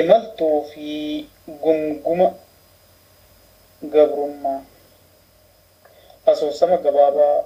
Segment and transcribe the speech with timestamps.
[0.00, 0.86] imaltuu fi
[1.62, 2.28] gunguma
[3.92, 4.60] gabrummaa.
[6.30, 7.38] Asoosama gabaabaa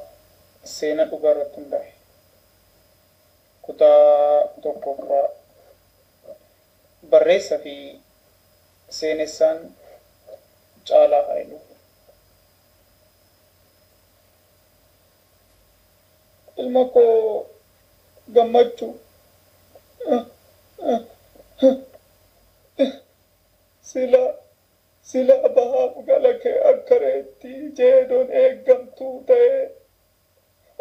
[0.74, 1.90] seena dhugaa irratti hundaa'e
[3.64, 5.26] kutaa tokkoffaa
[7.10, 7.74] barreessa fi
[8.98, 9.58] seenessaan
[10.88, 11.62] caalaa haayiluu
[16.60, 17.46] ilma koo
[18.34, 18.92] gammachuu
[27.80, 29.50] jeedoon eeggamtuu ta'e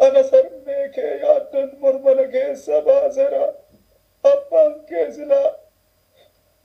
[0.06, 3.44] ana sarmee kee yaaddoon mormana keessa baasera
[4.32, 5.50] abbaan kee silaa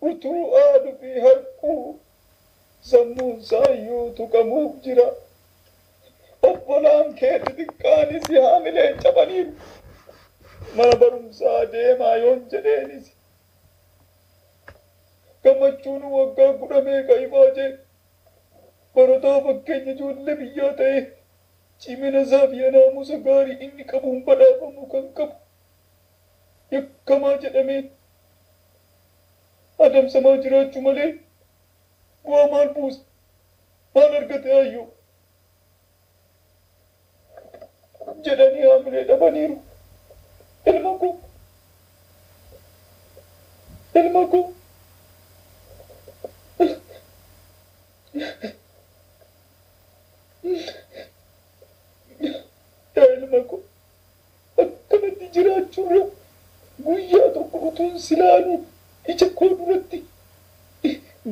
[0.10, 1.84] utuu aadu fi harkuu
[2.92, 5.08] sammuun saayyuu tuqamuuf jira
[6.50, 9.54] obbolaan kee xixiqqaanis haamileen cabaniiru
[10.78, 13.06] mana barumsaa deemaa yoon jedheenis
[15.44, 17.70] gammachuun waggaa kudha meeqa ifaa jee
[18.96, 21.00] barataa fakkeenya ijoollee biyyaa ta'e
[21.82, 25.36] cimina isaa fi naamusa gaarii inni qabuun badhaafamuu kan qabu
[26.76, 27.86] yakkamaa jedhameen
[29.86, 31.10] adamsamaa jiraachuu malee
[32.26, 33.02] bu'aa maal buusa
[33.96, 34.88] maal argate hayyoo
[38.28, 39.58] jedhanii haamilee dhabaniiru
[40.74, 41.14] ilma koo
[44.02, 44.46] ilma koo
[48.22, 48.61] yaa
[57.82, 58.66] tokko utuun silaaluu
[59.12, 59.98] ija koo duratti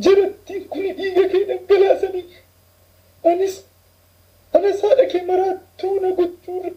[0.05, 2.25] jarattiin kun dhiiga kee dhangalaasanii
[3.31, 3.55] anis
[4.59, 6.71] anas haadha kee maraattuu na gochuurra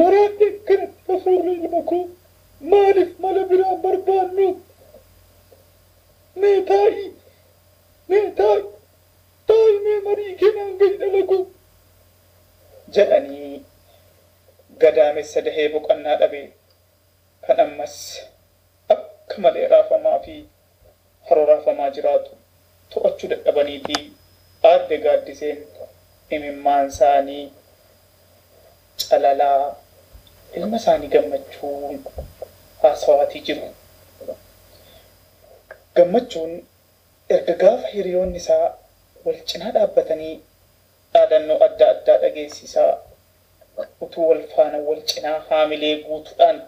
[0.00, 2.02] maraanni akkanatti hafuurra ilma koo
[2.72, 4.46] maaliif mala biraan barbaannu
[6.40, 7.08] mee taa'ii
[8.08, 8.62] mee taa'i
[9.48, 11.38] taa'i mee marii keenaan gadi dalagu
[12.98, 13.54] jedhanii
[14.84, 16.46] gadaamessa dahee boqonnaa dhabee
[17.46, 17.96] kan ammas
[18.94, 20.34] akka malee raafamaa fi
[21.28, 22.30] haroo raafamaa jiraatu
[22.94, 23.96] to'achuu dadhabanii fi
[24.70, 25.58] aadde gaaddiseen
[26.36, 27.44] imimmaan isaanii
[29.08, 29.76] calalaa
[30.56, 32.04] ilma isaanii gammachuun
[32.82, 33.68] haasawaatii jiru.
[35.96, 36.52] Gammachuun
[37.34, 38.66] erga gaafa hiriyoonni isaa
[39.24, 40.34] wal cinaa dhaabbatanii
[41.12, 42.92] dhaadannoo adda addaa dhageessisaa
[44.00, 46.58] utuu wal faana wal cinaa haamilee guutuudhaan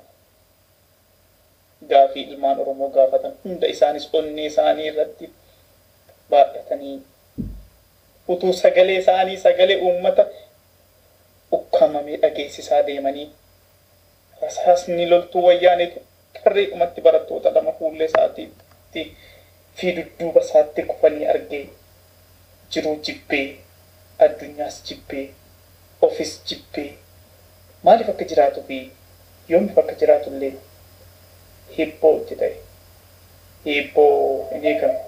[1.91, 5.31] gaafii ilmaan Oromoo gaafatan hunda isaanis onnee isaanii irratti
[6.31, 6.97] baadhatanii
[8.35, 10.27] utuu sagalee isaanii sagalee uummata
[11.53, 13.31] ukkamamee dhageessisaa deemanii
[14.43, 16.01] rasaasni loltuu wayyaaneetu
[16.43, 19.03] qarreedhumatti barattoota lama fuullee isaatiitti
[19.75, 21.65] fi dudduuba isaatti kufanii argee
[22.75, 23.47] jiruu jibbee
[24.27, 25.27] addunyaas jibbee
[26.03, 26.91] ofis jibbee.
[27.83, 28.79] Maaliif akka jiraatu fi
[29.49, 30.53] yoomiif akka jiraatu illee
[31.77, 32.55] hibboo itti ta'e
[33.65, 35.08] hibboo hin eegamu.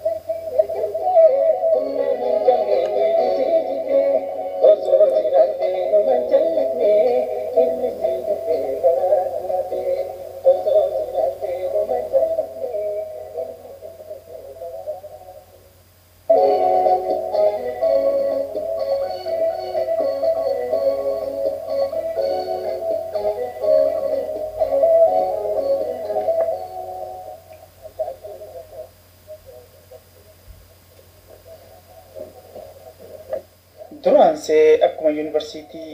[34.03, 35.93] Duraansee akkuma yuunivarsiitii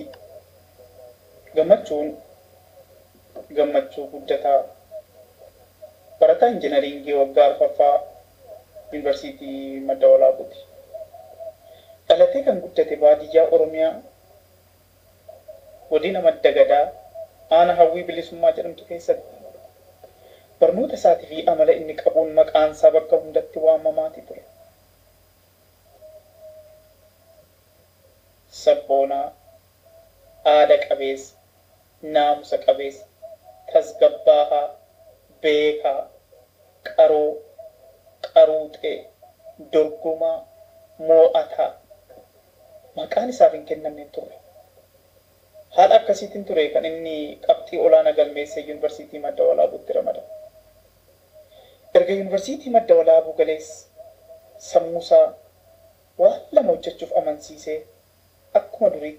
[1.56, 2.08] gammachuun
[3.58, 4.60] gammachuu guddataa
[6.20, 7.96] barataa injinariingii waggaa arfaffaa
[8.92, 10.60] yuunivarsiitii madda walaabuuti.
[12.08, 13.96] Dhalatee kan guddate baadiyyaa Oromiyaa
[15.90, 16.86] godina madda gadaa
[17.58, 19.36] aana hawwii bilisummaa jedhamtu keessatti
[20.60, 24.44] barnoota isaatii fi amala inni qabuun maqaan isaa bakka hundatti waamamaati ture.
[28.68, 29.28] Sabboonaa,
[30.54, 31.32] aada qabeessa,
[32.14, 33.06] naamusa qabeessa,
[33.74, 34.68] tasgabbaahaa,
[35.42, 36.02] beekaa,
[36.96, 37.32] qaroo,
[38.34, 38.98] qaruuxee,
[39.74, 40.38] dorgomaa,
[41.08, 41.72] moo'ataa.
[42.98, 44.36] Maqaan isaaf hin kennamne turre.
[45.76, 47.16] Haala akkasiitiin ture kan inni
[47.48, 50.28] qabxii olaanaa galmeessee yuunivarsiitii madda walaabuutti ramadame.
[51.98, 53.68] Erga yuunivarsiitii madda walaabuu galees
[54.70, 55.28] sammuusaa
[56.20, 57.78] waan lama hojjechuuf amansiisee
[58.86, 59.12] akkuma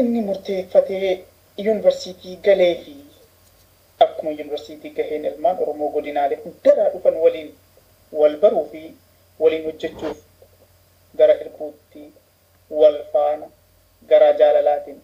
[0.00, 1.10] inni murteeffatee
[1.64, 2.94] yuunivarsiitii galee fi
[4.04, 7.50] akkuma yuunivarsiitii gaheen ilmaan Oromoo godinaalee hundarraa dhufan waliin
[8.20, 8.82] wal baruu fi
[9.40, 10.18] waliin hojjechuuf
[11.18, 12.02] gara irbuutti
[12.80, 13.46] wal faana
[14.10, 15.00] garaa jaalalaatiin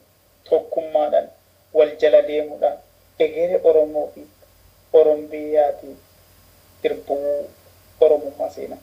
[0.50, 1.28] tokkummaadhaan
[1.74, 2.78] wal jala deemuudhaan
[3.26, 4.26] egeree Oromoo fi
[4.92, 5.98] Orombiyyaatiif
[6.84, 7.50] irbuu
[8.00, 8.78] Oromummaa seenaa.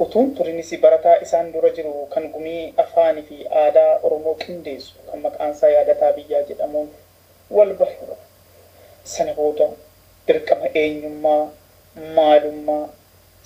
[0.00, 5.52] Utuun turinis barataa isaan dura jiru kan gumii afaanii fi aadaa Oromoo qindeessu kan maqaan
[5.56, 6.88] isaa yaadataa biyyaa jedhamuun
[7.56, 8.16] wal bahudha.
[9.14, 9.66] Sana booda
[10.28, 11.42] dirqama eenyummaa,
[12.16, 12.86] maalummaa,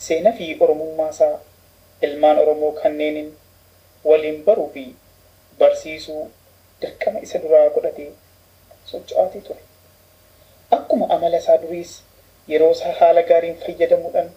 [0.06, 1.34] seenaa fi Oromummaa isaa
[2.02, 3.30] ilmaan Oromoo kanneeniin
[4.04, 4.84] waliin baruu fi
[5.58, 6.22] barsiisuu
[6.82, 8.10] dirqama isa duraa godhatee
[8.92, 9.60] socho'aatii ture.
[10.70, 11.92] Akkuma amala isaa duriis
[12.48, 14.30] yeroo isaa haala gaariin fayyadamuudhaan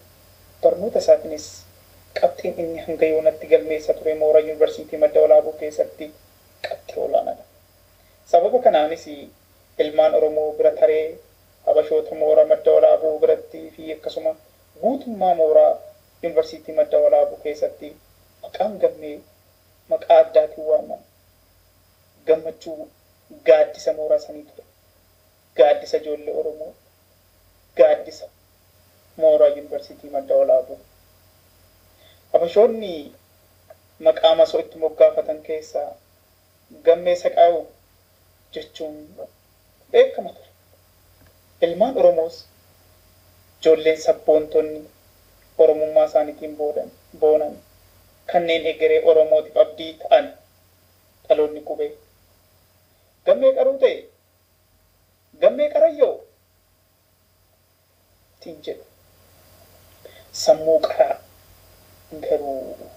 [0.62, 1.46] barnoota isaatiinis
[2.20, 6.06] qabxiin inni hanga yoonatti galmeessa ture mooraa yuunivarsiitii madda walaabuu keessatti
[6.68, 7.44] qabxii olaanaadha.
[8.30, 9.04] Sababa kanaanis
[9.82, 11.06] ilmaan Oromoo bira taree
[11.66, 14.32] habashoota mooraa madda walaabuu biratti fi akkasuma
[14.82, 15.72] guutummaa mooraa
[16.22, 17.88] yuunivarsiitii madda walaabuu keessatti
[18.42, 19.16] maqaan gammee
[19.92, 21.04] maqaa addaatiin waamamu.
[22.26, 22.90] Gammachuu
[23.46, 24.64] gaaddisa mooraa sanii ture.
[25.56, 26.72] Gaaddisa ijoollee Oromoo.
[27.76, 28.26] Gaaddisa
[29.16, 30.78] mooraa yuunivarsiitii madda walaabuu.
[32.38, 32.90] Habashoonni
[34.06, 35.90] maqaa masoo itti moggaafatan keessaa
[36.86, 37.64] gammee saqaa'uu
[38.54, 38.96] jechuun
[39.92, 40.48] beekama ture.
[41.64, 42.36] Ilmaan Oromoos
[43.60, 44.80] ijoolleen sabboontonni
[45.62, 46.54] Oromummaa isaaniitiin
[47.20, 47.54] boonan
[48.32, 50.26] kanneen egeree Oromootiif abdii ta'an
[51.28, 51.92] dhaloonni qubee.
[53.26, 53.96] Gammee qaruu ta'e
[55.40, 56.14] gammee qarayyoo
[58.34, 58.84] ittiin jedhu
[60.32, 61.16] sammuu qaraa
[62.12, 62.90] garuu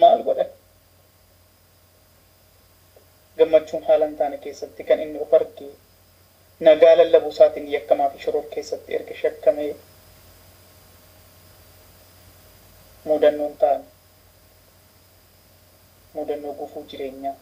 [0.00, 0.50] maal godhan
[3.38, 5.72] gammachuun haala hin taane keessatti kan inni of argee
[6.68, 9.72] nagaa lallabuu isaatiin yakkamaa fi shoror keessatti erga shakkamee.
[13.04, 13.82] Muudannoon ta'an
[16.14, 17.34] muudannoo gufuu jireenyaa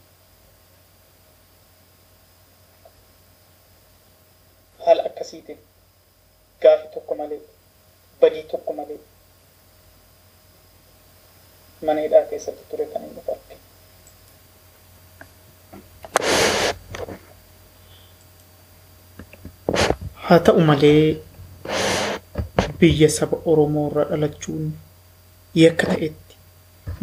[4.87, 5.61] haala akkasiitiin
[6.95, 7.41] tokko malee
[8.21, 9.01] badii tokko malee
[11.87, 13.57] mana hidhaa keessatti ture kan inni arge.
[20.27, 21.21] Haa ta'u malee
[22.81, 24.65] biyya saba Oromoo irra dhalachuun
[25.63, 26.35] yakka ta'etti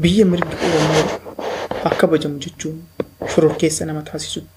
[0.01, 1.03] biyya mirgi Oromoo
[1.88, 2.77] akka kabajamu jechuun
[3.31, 4.50] shoror keessa nama taasisutti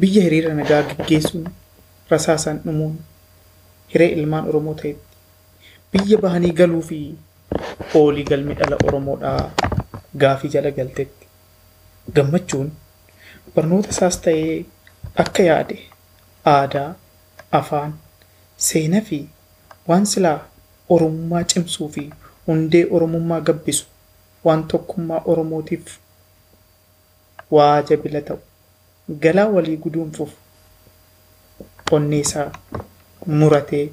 [0.00, 1.44] biyya hiriira nagaa gaggeessuun
[2.10, 2.94] rasaasaan dhumuun
[3.94, 5.16] hiree ilmaan Oromoo ta'etti
[5.92, 6.98] biyya bahanii galuu fi
[8.00, 9.50] oolii galmi dhala Oromoodhaa
[10.24, 11.26] gaafii jala galtetti
[12.18, 12.70] gammachuun
[13.54, 14.56] barnoota isaas ta'ee
[15.24, 15.78] akka yaade
[16.54, 16.88] aadaa,
[17.60, 17.92] afaan,
[18.68, 19.18] seenaa fi
[19.88, 20.38] waan silaa
[20.96, 22.10] Oromummaa cimsuu fi
[22.48, 23.86] hundee Oromummaa gabbisu
[24.44, 25.96] waan tokkummaa Oromootiif
[27.56, 28.38] waa jabila ta'u
[29.24, 30.32] galaa walii guduunfuuf
[31.98, 32.50] onnee isaa
[33.26, 33.84] muratee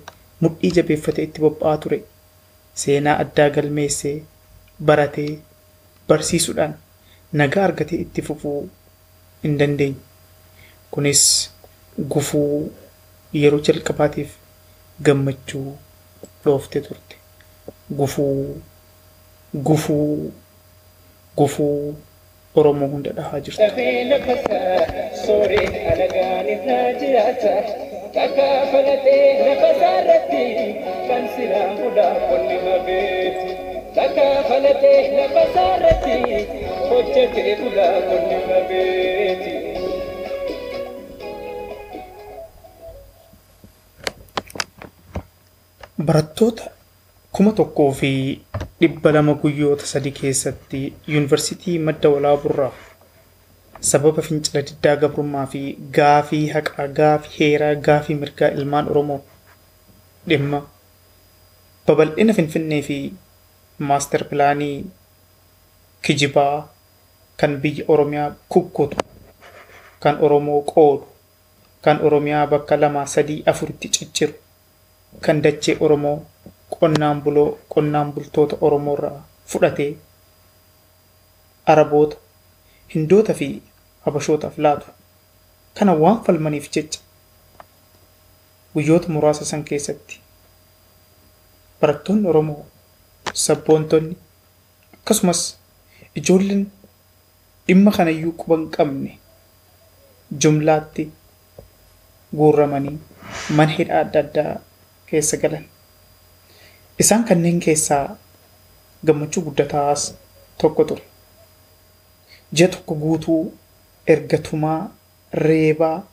[0.42, 2.00] mudhii jabeeffatee itti bobba'aa ture
[2.84, 4.16] seenaa addaa galmeessee
[4.90, 5.30] baratee
[6.08, 6.74] barsiisuudhaan
[7.42, 8.60] nagaa argatee itti fufuu
[9.44, 9.96] hin dandeenye.
[10.92, 11.24] Kunis
[12.16, 12.72] gufuu
[13.42, 14.32] yeroo jalqabaatiif
[15.06, 15.78] gammachuu
[16.46, 17.16] dhoofte turte.
[17.98, 18.62] Gufuu
[19.70, 20.32] gufuu
[21.38, 21.96] gufuu
[22.62, 23.62] Oromoo hunda dhahaa jirtu.
[28.14, 28.28] Irraa.
[28.28, 30.44] Takka falatee lafa isaarratti
[31.08, 33.50] kan silaa mudaa qonni mabeeti.
[33.96, 36.16] Takka falatee lafa isaarratti
[36.90, 39.54] hojjetee mudaa qonni mabeeti.
[46.06, 46.64] Barattoota
[47.32, 48.10] kuma tokkoo fi
[48.82, 52.72] dhibba lama guyyoota sadii keessatti yuunivarsiitii madda walaaburraa
[53.90, 55.62] sababa fincila diddaa gabrummaa fi
[55.98, 59.22] gaafii haqaa gaafii heeraa gaafii mirgaa ilmaan oromoo
[60.30, 60.60] dhimma.
[61.88, 62.98] Babal'ina finfinnee fi
[63.88, 64.76] maastar pilaanii
[66.06, 66.68] kijibaa
[67.40, 68.98] kan biyya oromiyaa kukkutu
[70.04, 71.06] kan oromoo qoodu
[71.84, 74.34] kan oromiyaa bakka lama sadii afuritti cicciru
[75.26, 76.18] kan dachee oromoo
[76.80, 79.20] qonnaan buloo qonnaan bultoota oromoo irraa
[79.52, 79.92] fudhatee
[81.66, 82.16] araboota
[82.96, 83.48] hindoota fi
[84.06, 84.88] habashootaaf laatu
[85.80, 87.00] kana waan falmaniif jecha
[88.76, 90.20] guyyoota muraasa san keessatti
[91.82, 92.62] barattoonni oromoo
[93.46, 94.16] sabboontonni
[94.98, 95.42] akkasumas
[96.22, 96.64] ijoolleen
[97.68, 99.12] dhimma kanayyuu quba hin qabne
[100.46, 101.04] jumlaatti
[102.38, 102.98] guurramanii
[103.58, 104.54] mana hidhaa adda addaa
[105.10, 105.66] keessa galan.
[107.00, 108.18] Isaan kanneen keessaa
[109.06, 110.06] gammachuu guddataas
[110.62, 111.04] tokko ture.
[112.56, 113.42] Ji'a tokko guutuu
[114.08, 114.92] ergatumaa
[115.34, 116.04] reebaa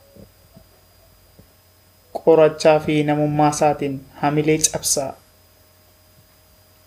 [2.24, 5.10] qorachaa fi namummaa isaatiin hamilee cabsaa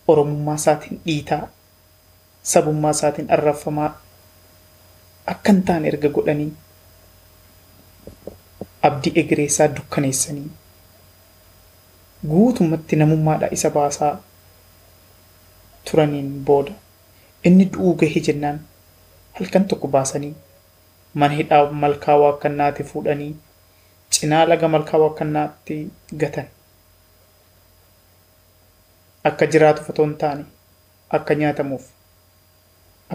[0.08, 1.48] oromummaa isaatiin dhiitaa
[2.52, 3.90] sabummaa isaatiin arraffamaa
[5.32, 6.52] akka hin taane erga godhanii
[8.88, 10.48] abdii egeree isaa dukkaneessanii
[12.32, 14.14] guutumatti namummaadha isa baasaa
[15.90, 16.72] turaniin booda.
[17.44, 18.60] Inni du'uu gahee jennaan
[19.40, 20.34] halkan tokko baasanii
[21.22, 23.32] mana hidhaa malkaa waaqannaatti fuudhanii
[24.16, 25.76] cinaa laga malkaa waaqannaatti
[26.22, 26.48] gatan.
[29.30, 30.44] Akka jiraatuuf otoo hin taane
[31.18, 31.84] akka nyaatamuuf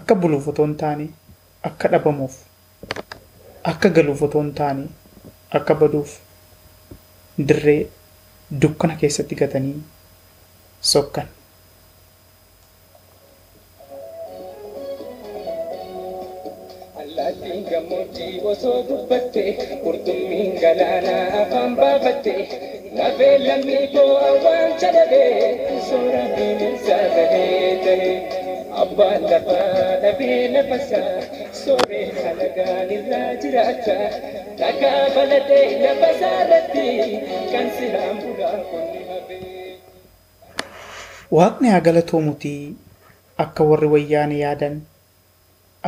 [0.01, 1.06] akka buluuf otoo hin taane
[1.70, 2.36] akka dhabamuuf
[3.74, 4.86] akka galuuf otoo hin taane
[5.60, 6.15] akka baduuf
[7.51, 7.82] dirree
[8.62, 9.75] dukkana keessatti gatanii
[10.94, 11.27] sokkan.
[18.51, 19.44] Osoo dubbatte
[19.84, 22.34] qurxummiin galaanaa afaan baafatte
[22.98, 28.15] lafee lammii koo awwaalcha dhabee soora bineensaa tahee tahee
[28.84, 31.13] abbaan lafaa dhabee lafasaa
[31.63, 33.98] sooree halagaan irraa jiraata
[34.62, 36.88] dhagaa balatee lafasaa irratti
[37.53, 39.74] kan silaan bulaa qonni hafee.
[41.38, 42.62] Waaqni haa galatoomutii
[43.44, 44.75] akka warri wayyaane yaadan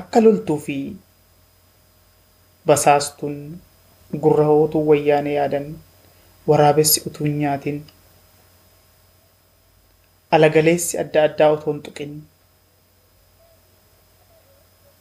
[0.01, 0.77] akka loltuu fi
[2.67, 3.37] basaastuun
[4.23, 5.67] gurra hootuu wayyaane yaadan
[6.49, 7.77] waraabessi utuu hin nyaatin
[10.37, 12.13] alagaleessi adda addaa otoo hin tuqin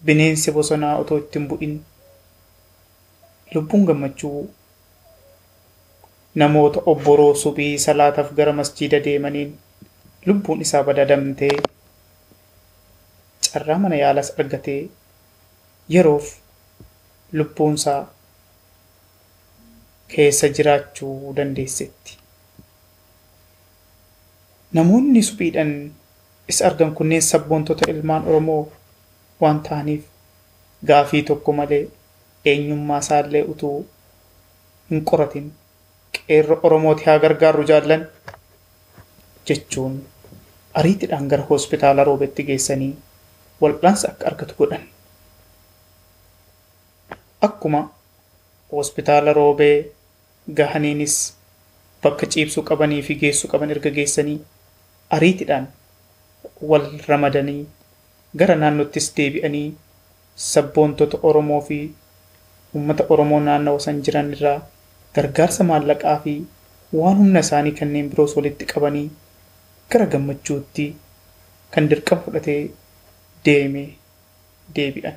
[0.07, 1.75] bineensi bosonaa otoo ittiin bu'in
[3.55, 4.40] lubbuun gammachuu
[6.43, 9.50] namoota obboroo subii salaataaf gara masjiida deemaniin
[10.26, 11.52] lubbuun isaa badadamtee
[13.52, 14.81] carraa mana yaalas argatee
[15.97, 16.26] yeroof
[17.32, 18.00] lubbuunsaa
[20.14, 22.18] keessa jiraachuu dandeessetti.
[24.72, 25.72] Namoonni suphiidhaan
[26.49, 28.72] isa argan kunneen sabboontota ilmaan Oromoo
[29.40, 30.04] waan ta'aniif
[30.87, 31.82] gaafii tokko malee
[32.44, 33.87] eenyummaa isaallee utuu
[34.90, 35.52] hin qoratin
[36.18, 38.06] qeerroo Oromooti haa gargaarru jaallan
[39.49, 39.96] jechuun
[40.75, 42.92] ariitiidhaan gara hospitaala roobetti geessanii
[43.62, 44.82] wal'aansa akka argatu godhan.
[47.47, 47.80] Akkuma
[48.73, 49.76] hospitaala roobee
[50.59, 51.16] gahaniinis
[52.02, 54.38] bakka ciibsuu qabanii fi geessuu qaban erga geessanii
[55.16, 55.66] ariitiidhaan
[56.70, 57.61] wal ramadanii
[58.42, 59.68] gara naannoottis deebi'anii
[60.50, 61.78] sabboontota Oromoo fi
[62.75, 64.59] uummata Oromoo naannawa san jiran irraa
[65.14, 66.35] gargaarsa maallaqaa fi
[67.00, 69.06] waan humna isaanii kanneen biroos walitti qabanii
[69.92, 70.87] gara gammachuutti
[71.75, 72.61] kan dirqama fudhatee
[73.44, 73.88] deemee
[74.76, 75.16] deebi'an.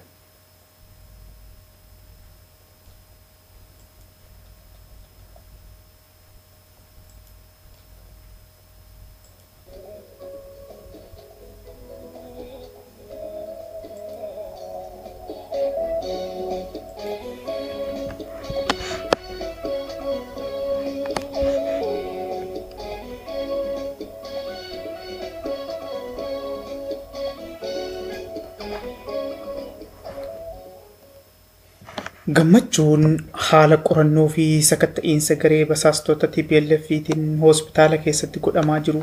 [32.37, 33.03] Gammachuun
[33.47, 39.01] haala qorannoo fi sakatta'iinsa garee basaastota TPLFiitiin hospitaala keessatti godhamaa jiru.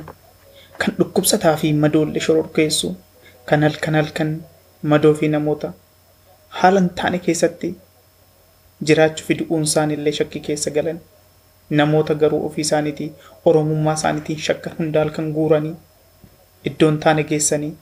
[0.81, 2.91] Kan dhukkubsataa fi madoolle shororkeessu
[3.51, 4.31] kan halkan halkan
[4.93, 5.73] madoo fi namoota.
[6.61, 7.71] Haala taane keessatti
[8.91, 11.01] jiraachuu fi du'uun isaaniillee shakkii keessa galan.
[11.81, 13.13] Namoota garuu ofii isaaniitii
[13.45, 15.75] oromummaa isaaniitiin shakkan hunda halkan guuranii.
[16.71, 17.75] Iddoon taane geessanii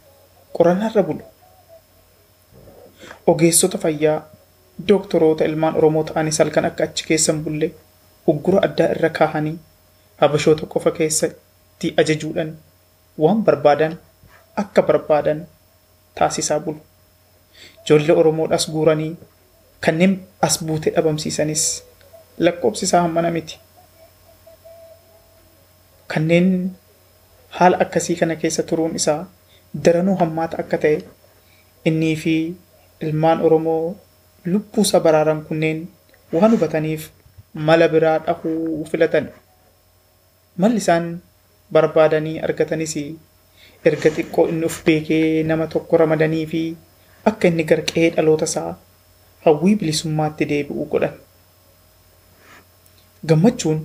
[0.59, 1.23] qorannaarra bulu.
[3.27, 4.19] Ogeessota fayyaa
[4.89, 7.71] Dooktoroota ilmaan Oromoo ta'anis halkan akka achi keessan bulle
[8.27, 9.57] uggura addaa irra kaahanii
[10.21, 12.53] habashoota qofa keessatti ajajuudhaan
[13.19, 13.99] waan barbaadan
[14.63, 15.47] akka barbaadan
[16.15, 16.81] taasisaa bulu.
[17.85, 19.17] Ijoollee Oromoodhaas guuranii
[19.81, 21.65] kanneen as buutee dhabamsiisanis
[22.39, 23.59] lakkoobsi isaa hammana miti.
[26.07, 26.77] Kanneen
[27.49, 29.27] haala akkasii kana keessa turuun isaa
[29.85, 30.99] daranuu hammaata akka ta'e
[31.85, 32.35] innii fi
[33.01, 33.97] ilmaan Oromoo
[34.53, 35.79] lubbuu isa baraaran kunneen
[36.33, 37.09] waan hubataniif
[37.69, 39.29] mala biraa dhahuu filatan.
[40.57, 41.07] Malli isaan
[41.73, 42.95] barbaadanii argatanis
[43.89, 46.63] erga xiqqoo inni of beekee nama tokko ramadanii fi
[47.31, 48.73] akka inni gara qe'ee dhaloota isaa
[49.45, 51.15] hawwii bilisummaatti deebi'uu godhan.
[53.29, 53.79] Gammachuun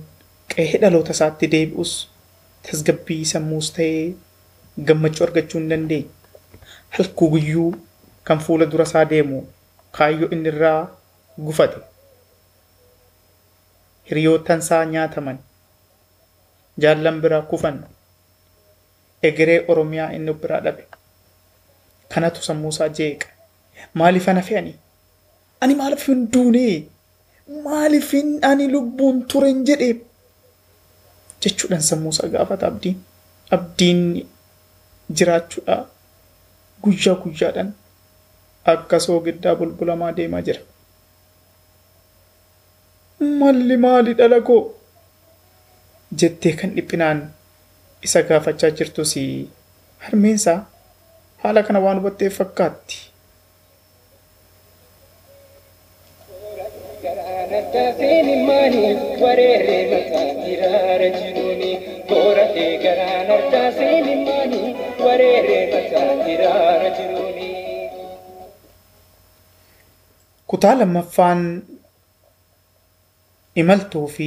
[0.54, 1.92] qe'ee dhaloota isaatti deebi'us
[2.66, 4.04] tasgabbii sammuus ta'ee
[4.90, 6.08] gammachuu argachuu hin dandeenye.
[6.96, 7.70] Halkuu guyyuu
[8.24, 9.40] kan fuula dura isaa deemu
[9.96, 10.80] kaayyoo inni irraa
[11.46, 11.78] gufate.
[14.10, 15.38] Hiriyootaan isaa nyaataman.
[16.80, 17.84] Jaallan biraa kufan.
[19.22, 20.84] Egeree Oromiyaa inni biraa dhabe.
[22.14, 23.26] Kanatu sammuu isaa jeeqa.
[23.94, 24.74] Maaliif ana fe'ani?
[25.60, 26.66] Ani maaliif hin duune?
[27.64, 28.12] Maaliif
[28.50, 29.90] ani lubbuun turen jedhe?
[31.42, 32.98] Jechuudhaan sammuu isaa gaafata abdiin.
[33.56, 34.02] Abdiin
[35.16, 35.76] jiraachuudha
[36.84, 37.72] guyyaa guyyaadhaan
[38.72, 40.60] akka soogiddaa bulbulamaa deemaa jira.
[43.40, 44.60] Malli maali dhala koo?
[46.22, 47.20] Jettee kan dhiphinaan
[48.08, 49.14] isa gaafachaa jirtus
[50.06, 50.58] harmeensaa
[51.44, 52.96] haala kana waan hubatteef fakkaatti.
[62.08, 64.70] Boora kee garaan harkaaseen maanii
[65.04, 67.13] wareeree mataa hiraara jiruuni.
[70.54, 71.40] Kutaa lammaffaan
[73.62, 74.26] imaltuu fi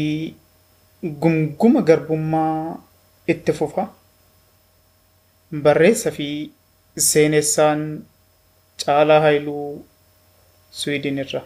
[1.21, 2.83] gumguma garbummaa
[3.33, 3.85] itti fufa.
[5.63, 6.27] Barreessa fi
[7.09, 7.85] seenessaan
[8.85, 9.85] Caalaa Haayiluu
[10.71, 11.41] Suwiidin irra.